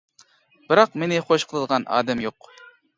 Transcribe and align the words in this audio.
بىراق 0.71 0.97
مېنى 1.03 1.21
خۇش 1.29 1.47
قىلىدىغان 1.53 1.89
ئادەم 1.95 2.29
يوق. 2.29 2.55